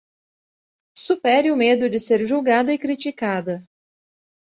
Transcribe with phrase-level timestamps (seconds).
[0.97, 3.63] Supere o medo de ser julgada e criticada